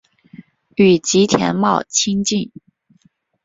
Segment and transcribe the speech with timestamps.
[0.77, 2.51] 与吉田茂亲近。